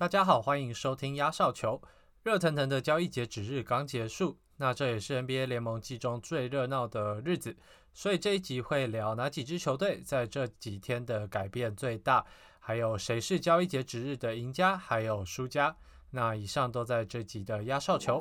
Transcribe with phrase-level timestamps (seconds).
[0.00, 1.78] 大家好，欢迎收听压哨球。
[2.22, 7.54] 热腾腾的交易截止日刚结束，那这也是 NBA 联盟季中最热闹的日子，
[7.92, 12.24] 所以这一集会聊哪几支球队在这几天的改变最大，
[12.60, 15.76] 还有谁是交易截止日的赢家，还有输家。
[16.12, 18.18] 那以上都在这集的压哨球。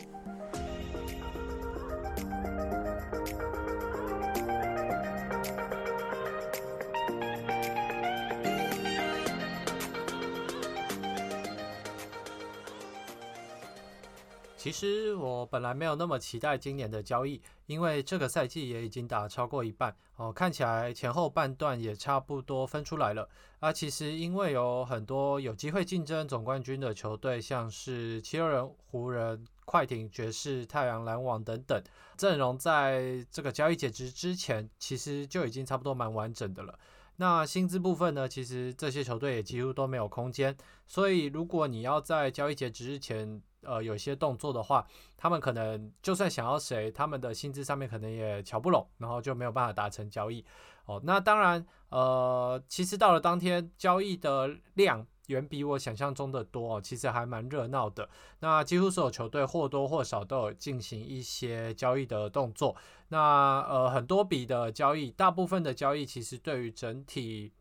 [14.72, 23.27] 其实我本来没有那么期待今年的交易，因为这个赛季也已经打超过一半哦，看起来前后半段也差不多分出来了。
[23.60, 31.82] 啊，其实因为有很多有机会竞争总冠军的球队，像是七六人、湖人、快艇、爵士、太阳、篮网等等，
[32.16, 36.77] 阵容在这个交易截止之前，其实就已经差不多蛮完整的了。
[37.16, 38.30] 那薪资部分呢？
[38.30, 40.55] 其实这些球队也几乎都没有空间，
[40.86, 44.88] 所以如果你要在交易截止之前，呃，有些动作的话，
[45.18, 50.46] 他们可能就算想要谁，他们的薪资上面可能也瞧不拢，然后就没有办法达成交易。
[50.85, 58.10] 哦，那当然，呃，其实到了当天交易的量远比我想象中的多，哦，其实还蛮热闹的。
[58.40, 62.76] 那几乎所有球队或多或少都有进行一些交易的动作。
[63.10, 67.52] 那呃，很多笔的交易，大部分的交易其实对于整体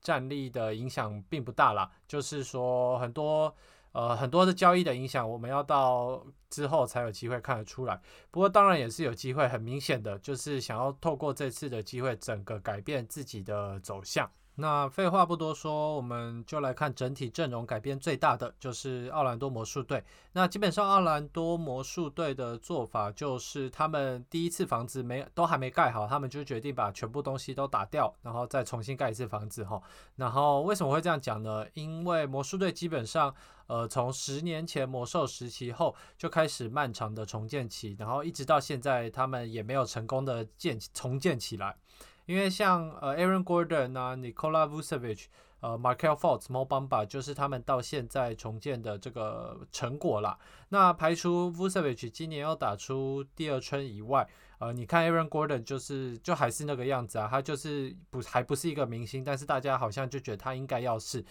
[0.00, 3.52] 战力的影响并不大啦，就是说很多。
[3.96, 7.98] 呃，很多的交易的影响，我们要到之后才有机会看得出来。
[8.30, 14.30] 不过，当然也是有机会，很明显的就是想要透过这次的机会，整个改变自己的走向。
[14.58, 20.02] 那废话不多说，我们就来看整体阵容改变最大的就是奥兰多魔术队。
[20.32, 29.78] 那基本上奥兰多魔术队的做法就是，他们第一次房子没都还没盖好，他们就决定把全部东西都打掉，然后再重新盖一次房子哈。
[30.16, 31.66] 然后为什么会这样讲呢？
[31.74, 33.34] 因为魔术队基本上，
[33.66, 41.76] 呃，从十年前魔兽时期后就开始漫长的重建期，然后一直到现在，他们也没有成功的建重建起来。
[42.26, 45.24] 因为像呃 Aaron Gordon 啊，Nikola Vucevic，
[45.60, 50.38] 呃 Markel Fultz、Mo Bamba 就是他们到现在重建的这个成果啦。
[50.68, 54.28] 那排除 Vucevic 今年要打出第二春以外，
[54.58, 61.24] 呃，你看 Aaron Gordon 就是就还是那个样子啊，他就是不还不是一个明星，但是大家好像就觉得他应该要是。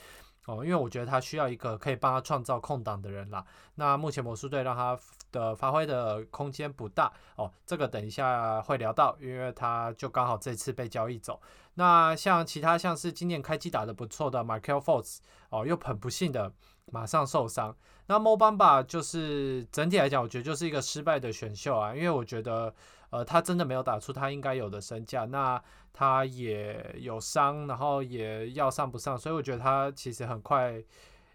[0.46, 3.44] 哦，因为我觉得他需要一个可以帮他创造空档的人啦。
[3.76, 4.98] 那目前魔术队让他
[5.32, 11.42] 的发挥的空间不大哦，这个等一下会聊到，因为他就刚好这次被交易走。
[11.74, 15.18] 那像其他像是今年开机打得不错的 Michael Fultz
[15.50, 16.52] 哦，又很不幸的
[16.86, 17.76] 马上受伤。
[18.08, 22.74] 那 Mo Bamba 就是整体来讲，我觉得就是一个失败的选秀啊，因为我觉得。
[23.10, 25.62] 呃，他真的没有打出他应该有的身价，那
[25.94, 30.84] 他也有伤，然后也要上不上，所以我觉得他其实很快，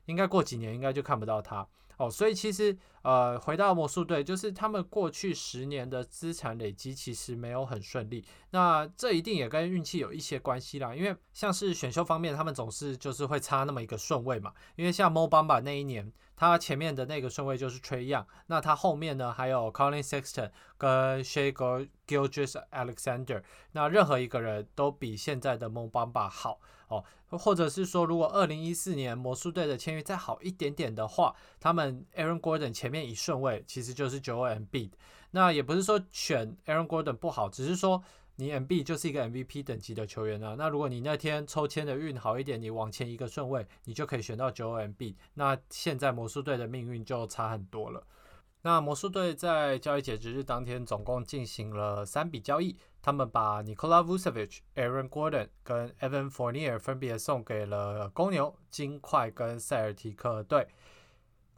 [0.06, 1.66] 应该过几年应该就看不到他
[1.96, 2.10] 哦。
[2.10, 10.94] 所以其实呃，回到魔术队，就是他们过去十年的资产累积其实没有很顺利，那这一定也跟运气有一些关系啦。
[10.94, 14.52] 因为像是选秀方面，他们总是就是会差那么一个顺位嘛。
[14.76, 16.12] 因为像 Mo Bamba 那一年。
[16.40, 21.52] 他前面的那个顺位就是 Trey Young，那他后面呢还有 Colin Sexton 跟 Shea
[22.06, 23.42] Gilgis Alexander，
[23.72, 26.58] 那任何一个人都比现在的 Mo Bamba 好
[26.88, 34.92] 哦，或者是说如果二零一四年魔术队的签约再好一点点的话，他们 Aaron Gordon 前面一顺位其实就是 Joel Embiid，
[35.32, 38.02] 那也不是说选 Aaron Gordon 不好，只是说。
[38.40, 45.14] 你 M B 就是一个 M V P 等级的球员啊，那如果你那天抽签的运好一点，你往前一个顺位，你就可以选到九 M B。
[45.34, 48.02] 那现在魔术队的命运就差很多了。
[48.62, 60.66] 那魔术队在交易截止日当天总共进行了三笔交易，他们把 Nikola Vucevic、Aaron Gordon 跟 Evan Fournier 分别送给了公牛、金块跟塞尔提克队。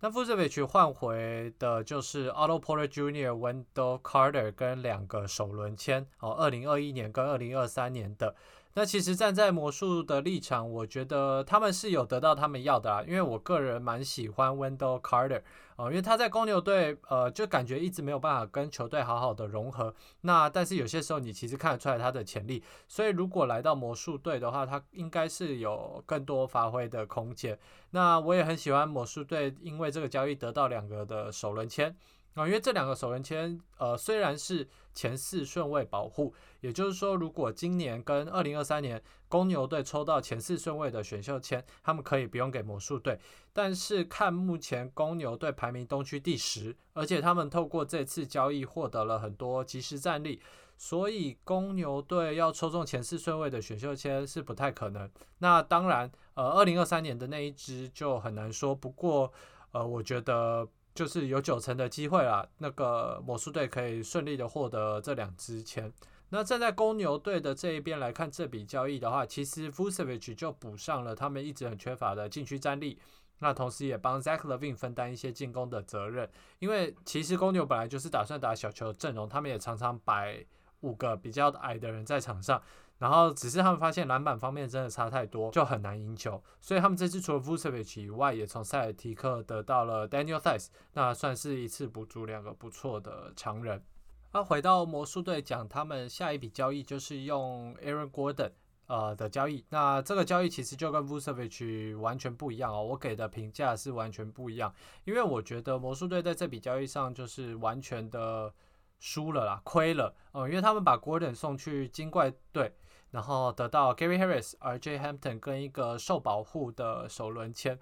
[0.05, 8.35] 那 Vucevic 换回的就是 Otto Porter Jr.、Wendell Carter 跟两个首轮签哦，二零二一年跟二零二三年的。
[8.75, 15.43] 那其实站在魔术的立场，我觉得他们是有得到他们要的啊，因为我个人蛮喜欢 Wendell Carter
[15.77, 19.95] 哦，因为他在公牛队呃就感觉一直没有办法跟球队好好的融合。
[20.23, 27.59] 那但是有些时候你其实看得出来他的潜力，所以如果来到魔术队的话，他应该是有更多发挥的空间。
[27.91, 31.95] 那我也很喜欢魔术队，因为这个交易得到两个的首轮签。
[32.35, 43.19] 啊，因为这两个首轮签，呃，虽然是前四顺位保护，也就是说，如果今年跟二零二三年公牛队抽到前四顺位的选秀签，他们可以不用给魔术队。
[43.53, 50.41] 但是看目前公牛队排名东区第十，而且他们透过这次交易获得了很多即时战力，
[50.79, 55.11] 所以公牛队要抽中前四顺位的选秀签是不太可能。
[55.39, 58.75] 那当然，呃，二零二三年的那一支就很难说。
[58.75, 59.31] 不过，
[59.73, 65.93] 呃，我觉得就是有九成的机会啦，那个魔术队可以顺利的获得这两支签。
[66.31, 72.99] 那站在公牛队的这一边来看这笔交易的话，其实 Vucevic 就补上了他们一直很缺乏的禁区战力。
[73.39, 76.31] 那同时也帮 Zach Levine 分担一些进攻的责任，
[76.61, 80.45] 因为其实公牛本来就是打算打小球阵容，他们也常常摆
[80.81, 82.63] 五个比较矮的人在场上，
[83.03, 93.85] 然后只是他们发现篮板方面真的差太多，就很难赢球，所以他们这次除了 Vucevic 以外，也从塞尔提克得到了 Daniel Theis，那算是一次补足两个不错的强人。
[94.33, 98.53] 那回到魔术队讲，他们下一笔交易就是用 Aaron Gordon。
[98.87, 102.83] 呃的交易，那这个交易其实就跟 Vucevic 完全不一样哦。
[102.83, 104.75] 我给的评价是完全不一样，
[105.05, 108.53] 因为我觉得魔术队在这笔交易上就是完全的
[108.99, 110.47] 输了啦，亏了哦。
[110.47, 112.75] 因为他们把 Gordon 送去金怪队，
[113.13, 117.79] 然后得到 Gary Harris、RJ Hampton 跟一个受保护的首轮签。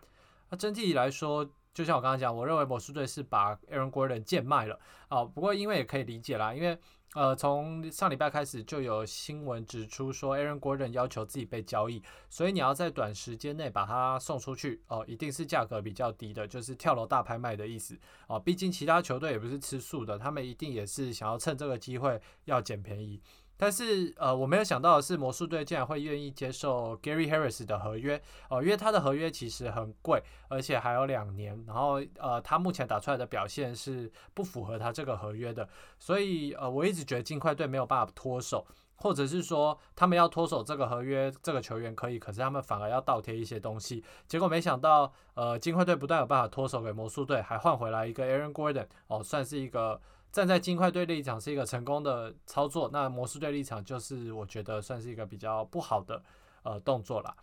[0.50, 4.78] 那整体来说，就像我刚刚讲，我认为魔术队是把 Aaron Gordon 贱卖了
[5.08, 5.24] 啊。
[5.24, 6.76] 不过因为也可以理解啦，因为
[7.14, 17.98] 呃，从上礼拜开始就有新闻指出说，Aaron Gordon 要求自己被交易，所以你要在短时间内把它送出去哦，一定是价格比较低的，就是跳楼大拍卖的意思
[18.28, 18.38] 哦。
[18.38, 23.20] 毕竟其他球队也不是吃素的，他们一定也是想要趁这个机会要捡便宜。
[23.60, 28.18] 但是，呃，我没有想到的是，魔术队竟然会愿意接受 Gary Harris 的合约
[28.48, 31.62] 哦，因为他的合约其实很贵，而且还有两年。
[31.66, 35.68] 然后，呃，他目前打出来的表现是不符合他这个合约的，
[35.98, 38.66] 所以，呃，我一直觉得金块队没有办法脱手，
[38.96, 44.02] 或者是说他们要脱手这个合约，这个球员可以，可是他们反而要倒贴一些东西。
[44.26, 50.00] 结果没想到，呃，金块队不但有办法脱手给魔术队，还换回来一个 Aaron Gordon 哦，算是一个。
[50.32, 56.22] 站在金块队立场是一个成功的操作，那魔术队立场就是我觉得算是一个比较不好的
[56.62, 57.36] 呃动作啦。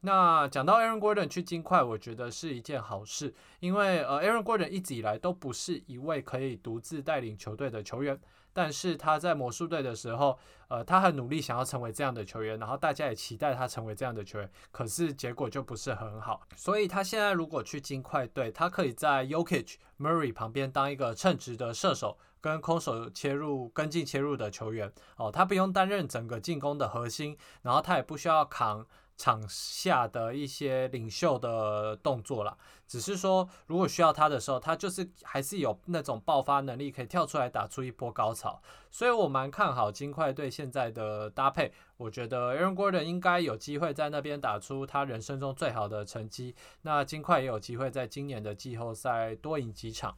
[0.00, 8.20] 那讲到 Aaron Gordon 去金块，我觉得是一件好事，因为呃 Aaron Gordon 一直以来都不是一位可以独自带领球队的球员。
[8.56, 10.38] 但是他在魔术队的时候，
[10.68, 16.40] 呃，他很努力想要成为这样的球员，然后大家也期待他成为这样的球员，可是结果就不是很好。
[16.56, 24.90] 所以他现在如果去金块队，他可以在 Yokich Murray 旁边当一个称职的射手，跟空手切入、跟进切入的球员。
[25.18, 28.86] 哦，他不用担任整个进攻的核心，然后他也不需要扛。
[29.16, 38.60] 场下的一些领袖的动作啦，只是说如果需要他的时候，他就是还是有那种爆发能力，可以跳出来打出一波高潮。
[38.90, 46.54] 所以我蛮看好金块队现在的搭配，我觉得 Aaron Gordon 应该有机会在那边打出他人生中最好的成绩。
[46.82, 50.16] 那金块也有机会在今年的季后赛多赢几场。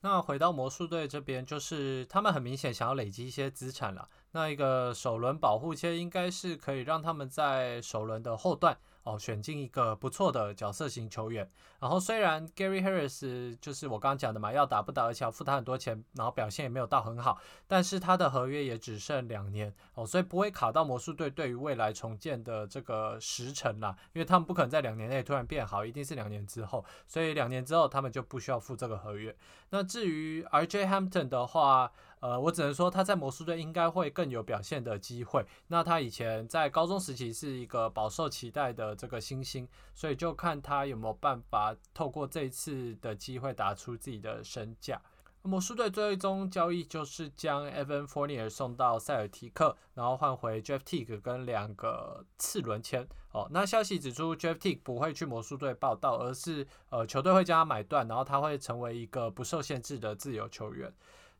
[0.00, 4.08] 那回到魔术队这边，就是他们很明显想要累积一些资产了。
[4.32, 8.76] 那一个首轮保护签应该是可以让他们在首轮的后段。
[9.04, 11.50] 哦，选进一个不错的角色型球员。
[11.80, 17.36] 然后虽然 Gary Harris 就是我刚刚讲的嘛，要打不打，而且要付他很多钱，然后表现也没有到很好，
[17.66, 29.34] 但是他的合约也只剩两年哦，所以不会卡到魔术队对于未来重建的这个时程啦，因为他们不可能在两年内突然变好，一定是两年之后，所以两年之后他们就不需要付这个合约。
[29.70, 31.90] 那至于 RJ Hampton 的话，
[32.22, 35.44] 呃，我只能说他在魔术队应该会更有表现的机会。
[35.66, 45.02] 那他以前在高中时期是一个饱受期待的这个新星，所以就看他有没有办法透过这一次的机会打出自己的身价。
[45.42, 53.04] 魔术队最终交易就是将 Evan Fournier 送到塞尔提克，然后换回 Jeff Teague 跟两个次轮签。
[53.32, 60.94] 哦，那消息指出 Jeff Teague 不会去魔术队报道，而是呃球队会将他买断，然后他会成为一个不受限制的自由球员。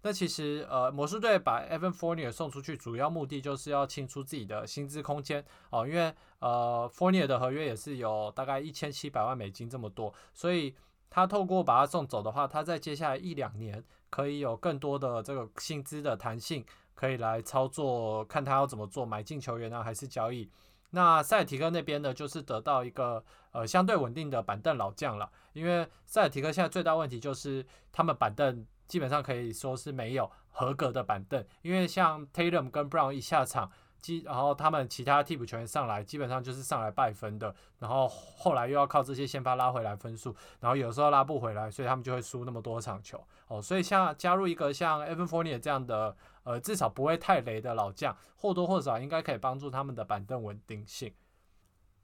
[0.04, 10.75] 那其实，呃，魔术队把 Evan Fournier 送出去，主要目的就是要清出自己的薪资空间哦，因为呃，Fournier 的合约也是有大概一千七百万美金这么多，所以
[11.09, 16.66] 他透过把他送走的话，他在接下来一两年可以有更多的这个薪资的弹性，
[16.97, 20.50] 可以来操作，看他要怎么做，买进球员呢，还是交易？
[20.90, 28.66] 那塞尔提克那边呢，就是得到一个呃相对稳定的板凳老将了，因为塞尔提克现在最大问题就是他们板凳。
[28.92, 33.72] 基本上可以说是没有合格的板凳，因为像 Tatum 跟 Brown 一下场，
[34.02, 43.18] 基然后他们其他替补球员上来，基本上就是上来败分的，然后后来又要靠这些先发拉回来分数，然后有时候拉不回来，所以他们就会输那么多场球
[43.49, 43.62] 哦。
[43.62, 51.11] 所以像加入一个像 Evan Fournier 这样的，呃，至少不会太雷的老将，或多或少应该可以帮助他们的板凳稳定性。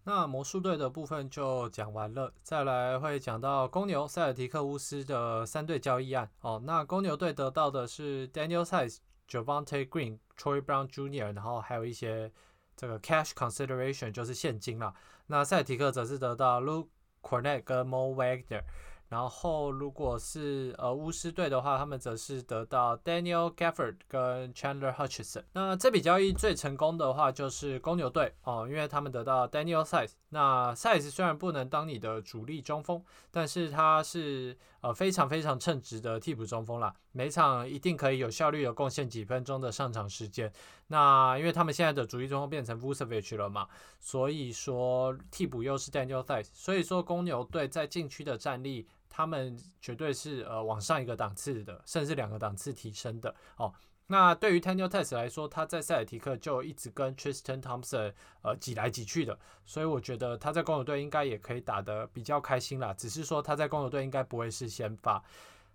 [0.09, 6.31] 那魔术队的部分就讲完了，再来会讲到公牛、塞尔提克、巫师的三队交易案。
[6.41, 8.97] 哦，那公牛队得到的是 Daniel Size、
[9.29, 12.33] Javante Green、Troy Brown Jr.，然后还有一些
[12.75, 14.95] 这个 cash consideration 就是现金啦。
[15.27, 16.88] 那塞尔提克则是得到 Luke
[17.21, 18.62] Cornet 跟 Mo Wagner。
[19.09, 25.45] 然后，如果是呃巫师队的话，他们则是得到 Daniel Gafford 跟 Chandler Hutchison。
[25.55, 30.11] 那这笔交易最成功的话，就是公牛队哦，因为他们得到 Daniel Size。
[30.29, 40.53] 那 Size 虽然不能当你的主力中锋，但是他是呃非常非常称职的替补中锋啦，每场一定可以有效率的贡献几分钟的上场时间。
[40.88, 43.67] 那因为他们现在的主力中锋变成 Vucevic 了嘛，
[43.99, 48.87] 所以说替补又是 Daniel Size，所以说公牛队在禁区的战力。
[49.09, 53.73] 他们绝对是呃往上一个档次的，甚至两个档次提升的哦。
[54.11, 62.95] 那对于 Tanya Test 来说，他在塞尔提克就一直跟 Tristan Thompson 呃挤来挤去的，所以我觉得他在公牛队应该也可以打得比较开心啦。
[62.95, 65.23] 只是说他在公牛队应该不会是先发。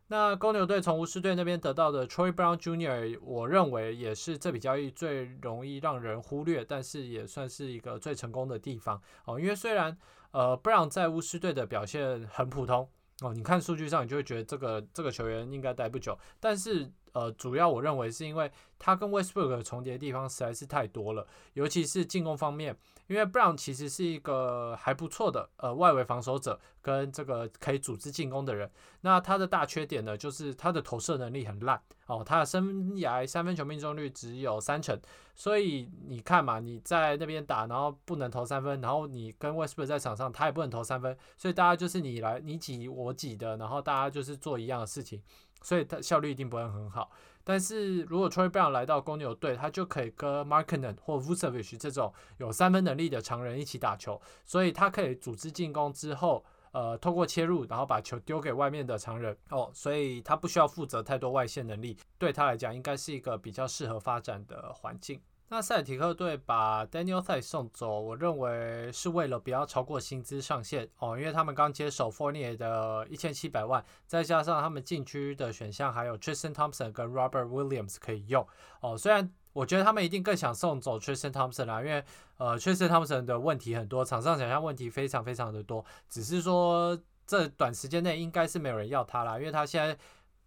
[0.08, 9.40] 那公牛队从巫师队那边得到的 Troy Brown Jr.，我认为也是这笔交易最容易让人忽略，但是也算是一个最成功的地方哦。
[9.40, 9.96] 因为虽然
[10.32, 12.90] 呃 Brown 在巫师队的表现很普通。
[13.22, 22.76] 哦，你看数据上，你就会觉得这个这个球员应该待不久，但是呃，主要我认为是因为他跟 Westbrook 重叠的地方实在是太多了，尤其是进攻方面，
[23.08, 28.70] 因为 Brown 其实是一个还不错的呃外围防守者跟这个可以组织进攻的人，
[29.02, 35.00] 那他的大缺点呢，就是他的投射能力很烂哦，他的生涯三分球命中率只有三成，
[35.36, 45.22] 所以你看嘛，你在那边打，然后不能投三分，然后你跟 Westbrook 在场上，他也不能投三分，所以大家就是你来你挤我挤的，然后大家就是做一样的事情。
[45.64, 47.10] 所以他效率一定不会很好，
[47.44, 65.20] 但是如果 Troy Brown 来到公牛队，他就可以跟 Markkanen 或 Vucevic 这种有三分能力的常人一起打球，所以他可以组织进攻之后，呃，透过切入，然后把球丢给外面的常人哦，所以他不需要负责太多外线能力，对他来讲应该是一个比较适合发展的环境。
[65.54, 78.48] 那塞提克队把 Daniel t h i 送走，我认为是为了不要超过薪资上限哦，因为他们刚接手 Fournier 的一千七百万，再加上他们禁区的选项还有 Tristan Thompson 跟 Robert Williams 可以用
[78.80, 78.98] 哦。
[78.98, 82.04] 虽然我觉得他们一定更想送走 Tristan Thompson 啦，因为
[82.38, 89.96] 呃 Tristan Thompson 的问题很多，场上想象问题非常非常的多，只是说这短时间内应该是没有人要他啦，因为他现在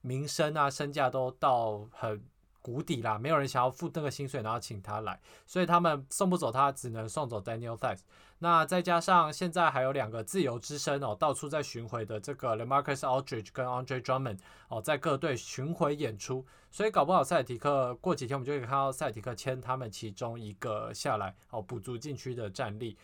[0.01, 2.21] 名声啊身价都到很。
[2.67, 8.01] 谷底啦，没有人想要付那个薪水，然后请他来，所以他们送不走他，只能送走 Daniel Thies。
[8.41, 22.99] 那再加上现在还有两个自由之身哦，到处在巡回的这个 LeMarcus Aldridge 跟 Andre Drummond 哦，在各队巡回演出，所以搞不好塞尔提克过几天我们就可以看到塞尔提克签他们其中一个下来哦，补足禁区的战力。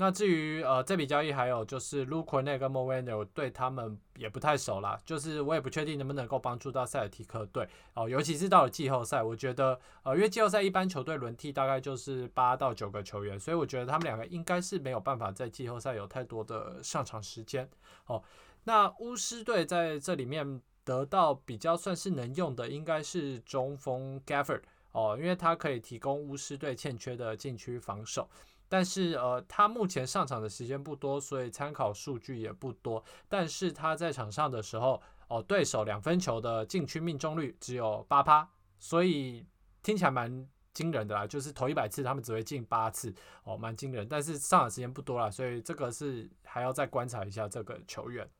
[0.00, 17.68] 那至于呃这笔交易还有就是 Luke n 跟 Mo Wagner，我对他们也不太熟啦，就是我也不确定能不能够帮助到塞尔提克队哦，尤其是到了季后赛，我觉得呃因为季后赛一般球队轮替大概就是八到九个球员，所以我觉得他们两个应该是没有办法在季后赛有太多的上场时间
[18.06, 18.22] 哦。
[18.64, 28.30] 那巫师队在这里面得到比较算是能用的，应该是中锋 Gafford 哦，因为他可以提供巫师队欠缺的禁区防守。
[28.70, 33.02] 但是呃，他目前上场的时间不多，所以参考数据也不多。
[33.28, 38.48] 但是他在场上的时候，哦，对手两分球的禁区命中率只有八趴，
[38.78, 39.44] 所以
[39.82, 41.26] 听起来蛮惊人的啦。
[41.26, 43.12] 就是投一百次，他们只会进八次，
[43.42, 44.06] 哦，蛮惊人。
[44.08, 48.30] 但是上场时间不多啦，所以这个是还要再观察一下这个球员。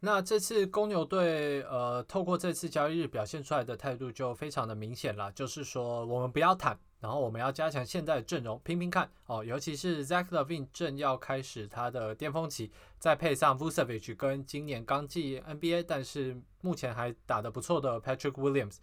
[0.00, 6.78] 那这次公牛队呃，透过这次交易日表现出来的态度就非常的明显了，就是说我们不要谈。
[7.04, 18.76] 然后我们要加强现在的阵容，拼拼看哦，尤其是 Zach Levine 正要开始他的巅峰期，再配上 Vucevic 跟今年刚进 NBA 但是目前还打得不错的 Patrick Williams，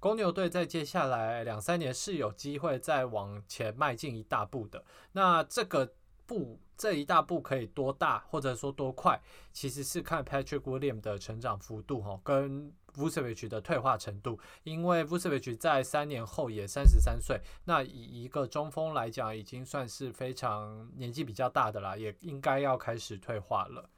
[0.00, 4.84] 公牛队在接下来两三年是有机会再往前迈进一大步的。
[5.12, 5.92] 那这个
[6.26, 9.20] 步这一大步可以多大，或者说多快，
[9.52, 23.88] 其实是看 Patrick Williams 的成长幅度哈，跟 Vucevic 的退化程度，因为 Vucevic 在三年后也三十三岁，那以一个中锋来讲，已经算是非常年纪比较大的啦，也应该要开始退化了。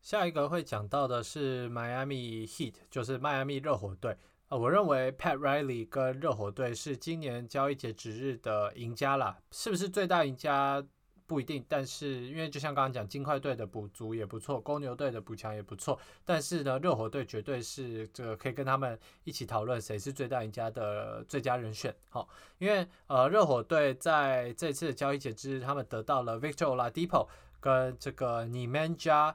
[0.00, 4.16] 下一个会讲到的是 Miami Heat，就是迈阿密热火队。
[4.48, 10.82] 呃，我认为 Pat Riley 跟热火队是今年交易截止日的赢家啦，是不是最大赢家？
[11.30, 21.94] 不一定，但是因为就像刚刚讲，金块队的补足也不错，公牛队的补强也不错，但是呢，热火队绝对是这个可以跟他们一起讨论谁是最大赢家的最佳人选。
[22.08, 27.28] 好，因为呃，热火队在这次的交易截止，他们得到了 Victor Oladipo
[27.60, 29.32] 跟这个 Nemanja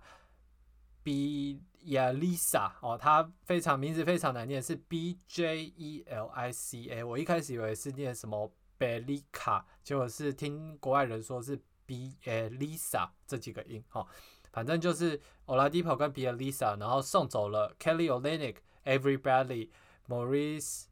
[1.01, 7.05] b Bielisa 哦，他非常名字非常难念，是 B J E L I C A。
[7.05, 11.57] 我一开始以为是念什么 Belica，结果是听国外人说是
[11.87, 14.05] Bielisa 这几个音哦。
[14.51, 19.69] 反正就是 Oladipo 跟 Bielisa，然后送走了 Kelly o l e n i k、Everybody、
[20.07, 20.85] Maurice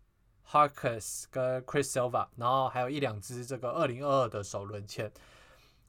[0.49, 5.11] Harkes 跟 Chris Silva，然后还有一两支这个二零二二的首轮签。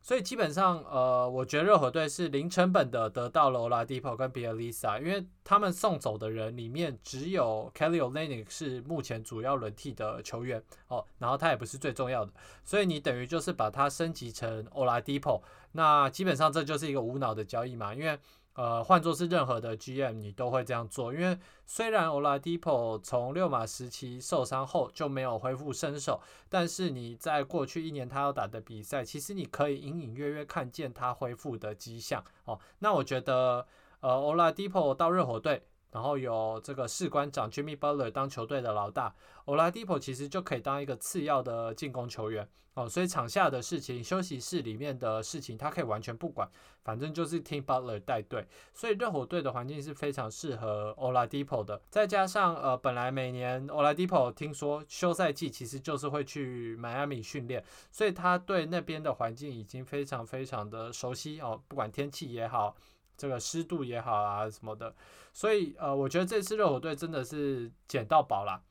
[0.06, 12.32] 所以基本上，呃，我觉得热火队是零成本的得到了 Oladipo 跟比尔·丽萨因为他们送走的人里面只有 Kelly o l e n i k 是目前主要轮替的球员哦，然后他也不是最重要的，
[12.62, 15.42] 所以你等于就是把它升级成劳拉·迪波
[15.72, 18.18] 那基本上这就是一个无脑的交易嘛，因为。
[18.54, 32.58] 呃，换作是任何的 GM，你都会这样做，因为虽然 Oladipo 从六马时期受伤后就没有恢复身手，但是你在过去一年他要打的比赛，其实你可以隐隐约约看见他恢复的迹象哦。
[32.78, 33.66] 那我觉得，
[34.00, 35.62] 呃，Oladipo 到热火队。
[35.94, 39.14] 然后有这个士官长 Jimmy Butler 当球队的老大
[39.46, 46.50] ，Oladipo 其实就可以当一个次要的进攻球员哦，所以场下的事情、休息室里面的事情，他可以完全不管，
[46.82, 48.44] 反正就是听 Butler 带队。
[48.74, 51.80] 所以热火队的环境是非常适合 Oladipo 的。
[51.88, 62.74] 再加上呃，本来每年 Oladipo 听说休赛季其实就是会去迈阿密训练，所以他对那边的环境已经非常非常的熟悉哦，不管天气也好。
[63.16, 64.94] 这个湿度也好啊什么的，
[65.32, 68.62] 所以呃，我觉得这次热火队真的是捡到宝啦，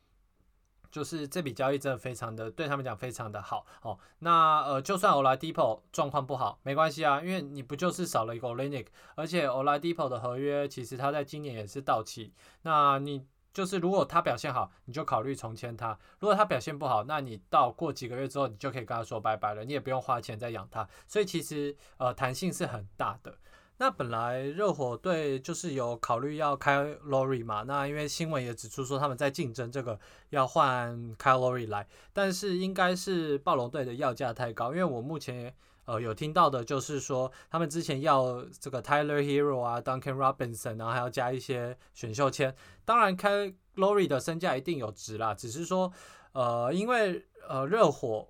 [0.91, 3.97] 就是这笔交易真的非常的对他们讲非常的好哦。
[4.19, 12.33] 那呃，就算 Oladipo 状况不好没关系啊，因为你不就是少了一个 Olinick，而且 Oladipo 的合约其实他在今年也是到期，
[12.63, 20.87] 那你就是如果他表现好，你就考虑重签他；如果他表现不好，那你到过几个月之后，你就可以跟他说拜拜了，你也不用花钱再养他。
[21.07, 23.37] 所以其实呃，弹性是很大的。
[23.77, 29.99] 那本来热火队就是有考虑要开 Lori 嘛，那因为新闻也指出说他们在竞争这个
[30.29, 35.53] 要换开 Lori 来，但是应该是暴龙队的要价太高，因为我目前
[35.85, 45.91] 呃有听到的就是说他们之前要这个 Tyler Hero 啊，Duncan Robinson，然后还要加一些选秀签，当然开 Lori 的身价一定有值啦，只是说
[46.33, 48.29] 呃因为呃热火。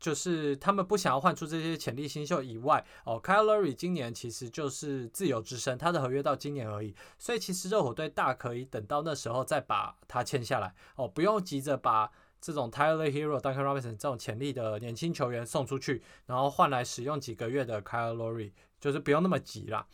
[0.00, 12.10] 就是他们不想要换出这些潜力新秀以外，哦，Kyle Lowry 今年其实就是自由之身，他的合约到今年而已，所以其实热火队大可以等到那时候再把他签下来，哦，不用急着把
[12.40, 19.86] 这种 Tyler Hero、Duncan Robinson 这种潜力的年轻球员送出去，然后换来使用几个月的 Kyle Lowry，就是不用那么急啦。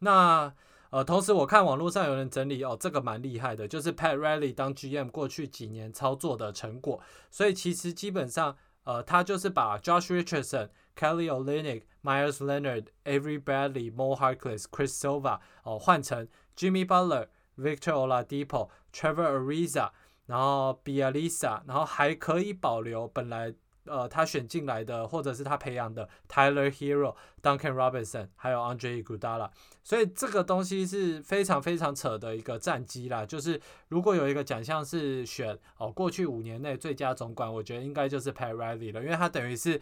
[0.00, 0.52] 那
[0.90, 8.56] 呃，同时我看网络上有人整理，哦，这个蛮厉害的，就是 Pat Riley 当 GM 过去几年操作的成果，所以其实基本上。
[8.83, 19.91] 呃，他就是把 Josh Richardson、Kelly Olynyk、Myers Leonard、Avery Bradley、Mo Harkless、Chris Silva 哦换成 Jimmy Butler、Victor Oladipo、Trevor Ariza，
[20.25, 23.53] 然后 Bielisa，然后还可以保留本来。
[23.84, 29.50] 呃，他选进来的，或者是他培养的 Tyler Hero、Duncan Robinson，还有 Andre Iguodala，
[29.82, 33.26] 所以这个东西是非常非常扯的一个战绩啦。
[33.26, 39.80] 就是如果有一个奖项是选哦，过去五年内最佳总管，我觉得应该就是 Pat Riley 了，因为他等于是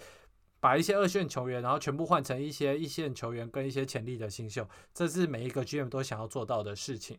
[0.60, 7.18] 把一些二线球员，然后全部换成一些一线球员跟一些潜力的新秀，这是每一个 GM 都想要做到的事情。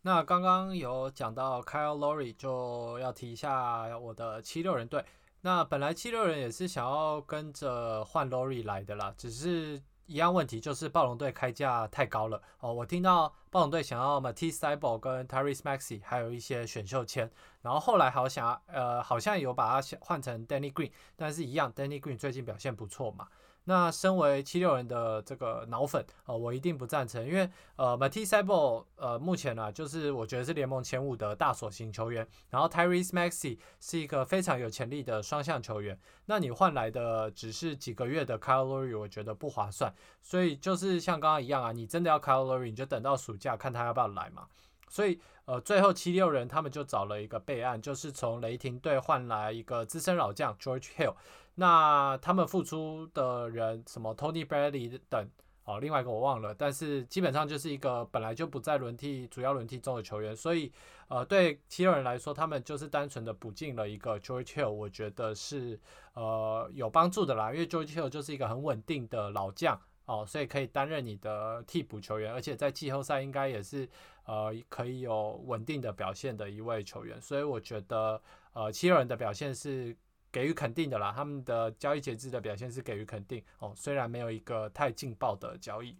[0.00, 5.04] 那刚刚有讲到 Kyle Lory 就要提一下我的七六人队。
[5.44, 12.72] 那本来七六人也是想要跟着换 Lori 来的啦，只是一样问题，就是暴龙队开价太高了哦。
[12.72, 17.28] 我听到暴龙队想要 Matisse t y b e 跟 Tyrese Maxey，还有一些选秀签，
[17.60, 23.26] 然后后来好想呃好像有把它换成 Danny Green，但是一样 Danny Green 最近表现不错嘛。
[23.64, 44.48] 那身为七六人的这个脑粉，呃，我一定不赞成，因为呃，Matisse b o 呃，目前呢，就是我觉得是联盟前五的大锁型球员，然后 Tyrese Maxey 是一个非常有潜力的双向球员，那你换来的只是几个月的 Kyle Lowry，我觉得不划算，所以就是像刚刚一样啊，你真的要 Kyle Lowry，你就等到暑假看他要不要来嘛，
[44.92, 51.14] 所以呃，最后七六人他们就找了一个备案，就是从雷霆队换来一个资深老将 George Hill。
[51.54, 55.26] 那他们付出的人，什么 Tony Bradley 等，
[55.64, 60.70] 哦，另外一个我忘了，但是基本上就是一个本来就不在轮替主要轮替中的球员，所以，
[61.08, 65.80] 呃，对七六人来说，他们就是单纯的补进了一个 George Hill，我觉得是
[66.12, 73.88] 呃有帮助的啦，因为 George Hill 就是一个很稳定的老将，哦，所以可以担任你的替补球员，而且在季后赛应该也是
[74.24, 78.20] 呃可以有稳定的表现的一位球员，所以我觉得
[78.52, 79.96] 呃七六人的表现是。
[80.34, 85.94] 给予肯定的啦，他们的交易节制的表现是给予肯定哦，虽然没有一个太劲爆的交易。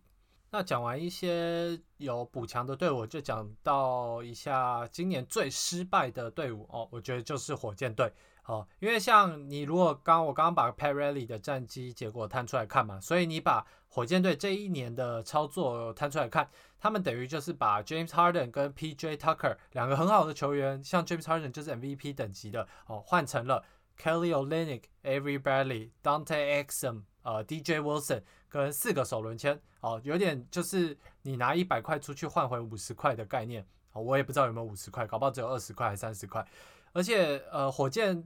[0.51, 8.11] 那讲完一些有补强的队伍，就讲到一下今年最失败的队伍哦，我觉得就是火箭队
[8.47, 23.65] 哦，因为像你如果刚我刚刚把 Perry 的战绩结果摊出来看嘛，所以你把火箭队这一年的操作摊出来看，他们等于就是把 James Harden 跟 PJ Tucker 两个很好的球员，像 James Harden 就是 MVP 等级的哦，换成了
[23.99, 28.23] Kelly Olynyk、Avery Bradley、Dante Exum、呃 DJ Wilson。
[28.53, 36.47] 跟四个首轮签，哦，有点就是你拿一百块出去换回五十块的概念，哦，我也不知道有没有五十块，搞不好只有二十块还三十块。
[36.93, 38.23] 而且，呃，火箭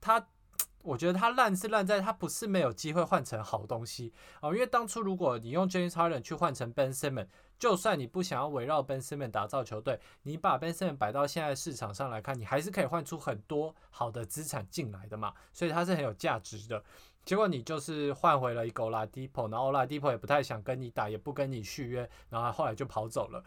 [0.00, 0.26] 它，
[0.82, 16.82] 我觉得它烂是烂在它不是没有机会换成好东西，哦，因为当初如果你用 James Harden 去换成 Ben Simmons，就算你不想要围绕 Ben Simmons 打造球队，你把 Ben Simmons 摆到现在市场上来看，你还是可以换出很多好的资产进来的嘛，所以它是很有价值的。
[17.22, 23.44] 结果你就是换回了一个 Oladipo，然后 Oladipo 也不太想跟你打，也不跟你续约，然后后来就跑走了。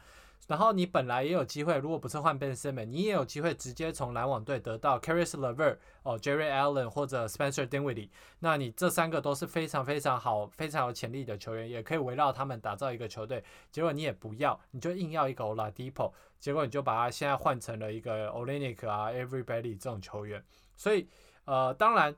[0.48, 8.10] 然后你本来也有机会，如果不是换 Ben Simmons，你也有机会直接从篮网队得到 Caris LeVert、哦 Jerry Allen 或者 Spencer Dinwiddie。
[8.40, 13.44] 那你这三个都是非常非常好、非常有潜力的球员，也可以围绕他们打造一个球队。
[13.72, 20.44] 结果你也不要，你就硬要一个 Oladipo，结果你就把他现在换成了一个 o l e n i k 啊、Everybody 这种球员。
[20.76, 21.08] 所以
[21.46, 22.14] 呃，当然。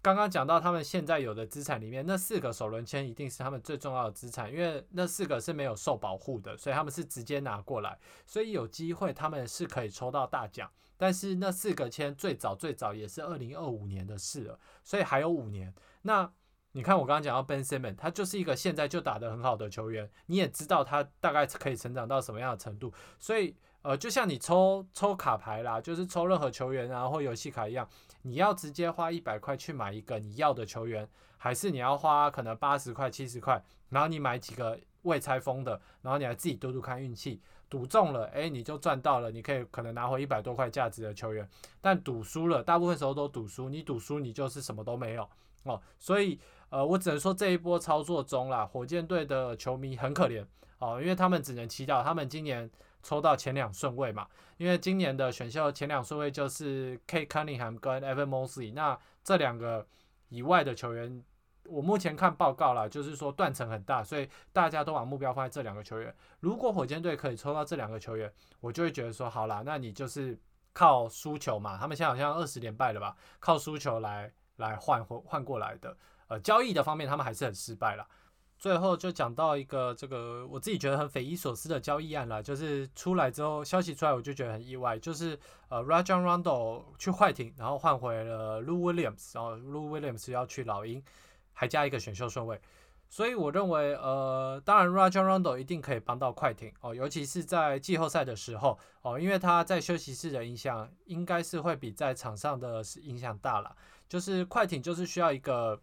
[0.00, 10.70] 刚刚讲到他们现在有的资产里面，那四个首轮签一定是他们最重要的资产，因为那四个是没有受保护的，所以他们是直接拿过来，所以有机会他们是可以抽到大奖。
[10.96, 15.72] 但是那四个签最早最早也是二零二五年的事了，所以还有五年。
[16.02, 16.28] 那
[16.72, 27.88] 你看我刚刚讲到 Ben Simmons，他就是一个现在就打得很好的球员，你也知道他大概可以成长到什么样的程度，所以呃，就像你抽抽卡牌啦，就是抽任何球员啊或游戏卡一样。
[28.22, 41.48] 你要直接花一百块去买一个你要的球员，还是你要花可能八十块、七十块，然后你买几个未拆封的，然后你还自己赌赌看运气，赌中了，哎，你就赚到了，你可以可能拿回一百多块价值的球员。
[41.80, 45.28] 但赌输了，大部分时候都赌输，你赌输你就是什么都没有
[45.62, 45.80] 哦。
[45.98, 46.38] 所以，
[46.70, 50.44] 呃，我只能说这一波操作中啦，火箭队的球迷很可怜
[50.78, 52.70] 哦，因为他们只能祈祷他们今年。
[53.02, 59.86] 抽到前两顺位嘛，因为今年的选秀前两顺位就是 K Cunningham 跟 Evan Mosley，那这两个
[60.28, 61.22] 以外的球员，
[61.64, 66.14] 我目前看报告了，就是说断层很大，所以大家都把目标放在这两个球员。
[66.40, 70.38] 如果火箭队可以抽到这两个球员，我就会觉得说，好啦，那你就是
[70.72, 78.06] 靠输球嘛，他们现在好像二十连败了吧，靠输球来来换换过来的，呃，交易的方面他们还是很失败了。
[78.58, 91.00] 最后就讲到一个这个我自己觉得很匪夷所思的交易案了，就是出来之后消息出来我就觉得很意外，就是呃 Rajon Rondo 去快艇，然后换回了 Lou Williams，然后 Lou Williams 要去老鹰，
[91.52, 92.60] 还加一个选秀顺位，
[93.08, 103.76] 所以我认为呃当然 Rajon Rondo 一定可以帮到快艇哦，尤其是在季后赛的时候哦，因为他在休息室的影响应该是会比在场上的影响大了，
[104.08, 105.80] 就是快艇就是需要一个。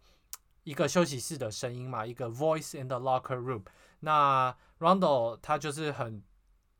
[0.65, 3.61] 一个休息室的声音嘛，一个 voice in the locker room。
[3.99, 6.21] 那 Rondo 他就是很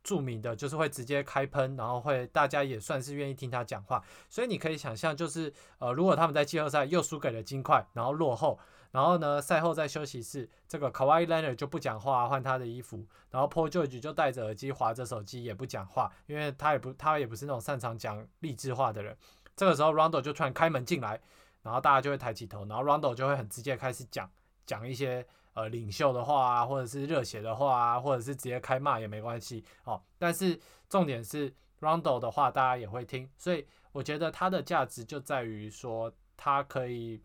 [0.04, 4.04] 著名的，就是会直接开喷，然后会大家也算是愿意听他讲话。
[4.28, 19.16] 所以你可以想象，就是呃，如果他们在季后赛又输给了金块，然后落后，然后呢赛后在休息室，这个 Kawhi Leonard 就不讲话，换他的衣服，然后 Paul George 就戴着耳机划着手机也不讲话，因为他也不他也不是那种擅长讲励志话的人。
[19.56, 21.22] 这个时候 Rondo 就突然开门进来。
[21.66, 24.30] 然后大家就会抬起头，然后 Rondo 就会很直接开始讲
[24.68, 25.26] 讲一些
[25.56, 30.00] 呃领袖的话啊，或者是热血的话啊，或者是直接开骂也没关系哦。
[30.20, 37.20] 但是重点是 Rondo 的话大家也会听，所以我觉得他的价值就在于说他可以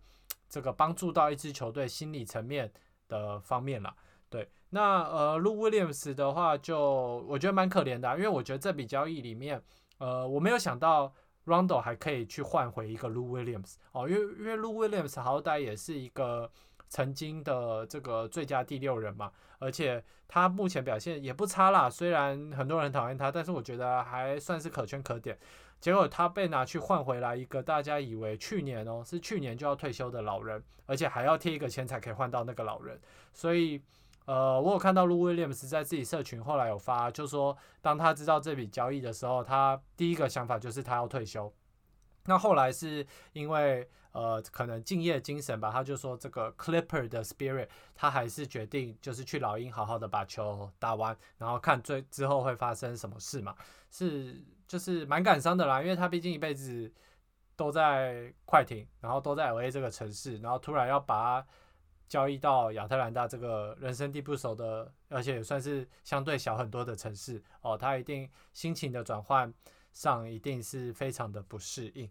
[0.48, 2.72] 这个帮助到一支球队心理层面
[3.09, 3.94] 的方面了。
[4.31, 6.79] 对，那呃 Lu Williams 的话就
[7.29, 9.62] 我觉得蛮可怜的，因为我觉得这笔交易里面
[9.98, 11.12] 呃我没有想到。
[11.50, 16.50] Rondo 还可以去换回一个 Lou Williams 哦，因为因为 Lou Williams 好歹也是一个
[16.88, 21.90] 曾经的这个最佳第六人嘛，而且他目前表现也不差啦。
[21.90, 25.36] 虽然很多人讨厌他，但是我觉得还算是可圈可点。
[25.80, 33.00] 结果他被拿去换回来一个大家以为去年哦是去年就要退休的老人，而且还要贴一个钱才可以换到那个老人，
[33.32, 33.82] 所以。
[34.26, 41.52] 呃，我有看到 Lu Williams 在自己社群后来有发，就说当他知道这笔交易的时候，他第一个想法就是他要退休。
[42.26, 53.54] 那后来是因为呃，可能敬业精神吧，他就说这个 Clipper 的 Spirit，他还是决定就是去老鹰好好的把球打完，然后看最之后会发生什么事嘛。
[53.90, 56.92] 是就是蛮感伤的啦，因为他毕竟一辈子
[57.56, 61.44] 都在快艇，然后都在 LA 这个城市，然后突然要把。
[62.10, 69.54] 交易到亚特兰大这个人生地不熟的，而且也算是相对小很多的城市哦，他一定心情的转换
[69.92, 72.10] 上一定是非常的不适应。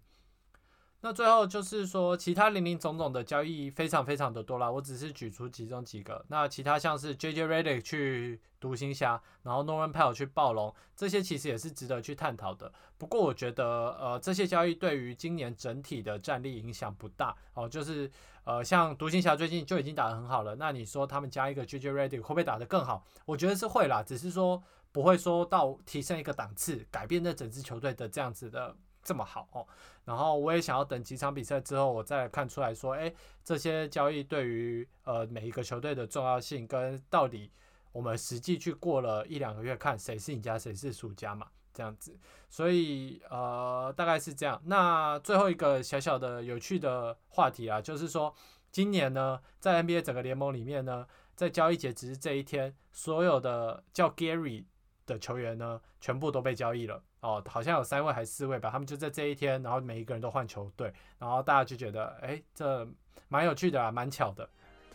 [1.01, 6.25] 那最后就是说，其他零零总总的交易非常非常的多啦，我只是举出其中几个。
[6.27, 12.73] 那其他像是 J J Redick 去独行侠，然后 Norman Powell 去暴龙，这些其实也是值得去探讨的。
[12.97, 13.65] 不过我觉得，
[13.97, 17.67] 呃，这些交易对于今年整体的战力影响不大哦。
[17.67, 18.12] 就是
[18.49, 23.05] 呃，像独行侠最近就已经打得很好了，那你说他们加一个 J J Redick 会不会打得更好？
[23.25, 28.75] 我觉得是会啦，只是说不会说到提升一个档次，改变这整支球队的这样子的。
[29.01, 29.65] 这么好哦，
[30.03, 33.12] 然后我也想要等几场比赛之后，我再看出来说，哎，
[33.45, 37.49] 这些交易对于呃每一个球队的重要性，跟到底
[37.93, 41.47] 我们实际去过了一两个月，看谁是赢家，谁是输家嘛，
[41.80, 42.20] 这样子。
[42.50, 44.62] 所以呃，大概是这样。
[44.65, 48.36] 那最后一个小小的有趣的话题啊，就是说
[48.70, 54.65] 今年呢，在 NBA 整个联盟里面呢，在交易截止这一天，所有的叫 Gary
[55.06, 57.02] 的球员呢，全部都被交易了。
[57.22, 62.86] 哦，好像有三位还是四位吧，他们就在这一天，然后每一个人都换球队，然后大家就觉得，哎，这
[63.30, 64.50] 蛮有趣的啊，蛮巧的。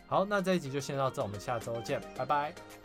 [0.07, 2.84] 好，那这一集就先到这，我们下周见，拜拜。